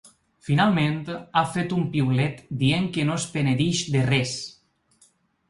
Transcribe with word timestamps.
Finalment, 0.45 0.95
ha 1.09 1.43
fet 1.57 1.75
un 1.81 1.83
piulet 1.97 2.41
dient 2.63 2.89
que 2.97 3.07
no 3.11 3.19
es 3.23 3.27
penedeix 3.37 3.85
de 3.99 4.05
res. 4.11 4.35